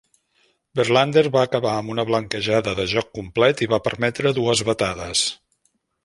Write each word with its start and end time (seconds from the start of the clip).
Verlander 0.77 1.23
va 1.33 1.41
acabar 1.47 1.73
amb 1.81 1.91
una 1.95 2.05
blanquejada 2.11 2.73
de 2.79 2.85
joc 2.93 3.11
complet 3.19 3.61
i 3.65 3.67
va 3.75 3.79
permetre 3.89 4.33
dues 4.39 4.63
batades. 4.71 5.23